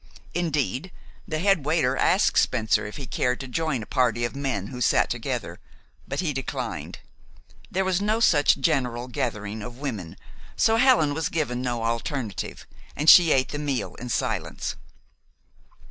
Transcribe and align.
Indeed, 0.33 0.91
the 1.27 1.37
head 1.37 1.63
waiter 1.63 1.95
asked 1.95 2.35
Spencer 2.39 2.87
if 2.87 2.97
he 2.97 3.05
cared 3.05 3.39
to 3.39 3.47
join 3.47 3.83
a 3.83 3.85
party 3.85 4.25
of 4.25 4.35
men 4.35 4.69
who 4.69 4.81
sat 4.81 5.11
together; 5.11 5.59
but 6.07 6.21
he 6.21 6.33
declined. 6.33 6.97
There 7.69 7.85
was 7.85 8.01
no 8.01 8.19
such 8.19 8.57
general 8.57 9.07
gathering 9.07 9.61
of 9.61 9.77
women; 9.77 10.17
so 10.55 10.77
Helen 10.77 11.13
was 11.13 11.29
given 11.29 11.61
no 11.61 11.83
alternative, 11.83 12.65
and 12.95 13.11
she 13.11 13.31
ate 13.31 13.49
the 13.49 13.59
meal 13.59 13.93
in 13.99 14.09
silence. 14.09 14.75